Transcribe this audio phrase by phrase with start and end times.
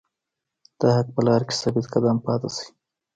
[0.79, 2.67] د حق په لاره کې ثابت قدم پاتې شئ.